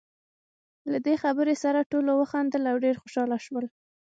[0.91, 3.65] له دې خبرې سره ټولو وخندل، او ډېر خوشاله شول.